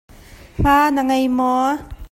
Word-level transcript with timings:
Hma 0.57 0.75
na 0.93 1.01
ngei 1.05 1.27
maw? 1.37 1.69